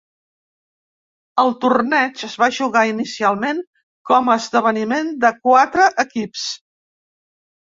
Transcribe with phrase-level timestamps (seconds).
[1.43, 3.61] El torneig es va jugar inicialment
[4.13, 6.49] com a esdeveniment de quatre equips.